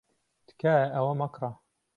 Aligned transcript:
تکایە 0.47 0.85
ئەوە 0.93 1.13
مەکڕە. 1.21 1.51